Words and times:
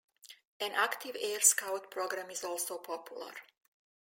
An 0.59 0.71
active 0.71 1.15
Air 1.21 1.41
Scout 1.41 1.91
program 1.91 2.31
is 2.31 2.43
also 2.43 2.79
popular. 2.79 3.33